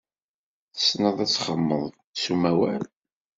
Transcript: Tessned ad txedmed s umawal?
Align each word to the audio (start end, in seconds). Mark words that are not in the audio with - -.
Tessned 0.75 1.17
ad 1.23 1.29
txedmed 1.31 1.93
s 2.21 2.23
umawal? 2.33 2.83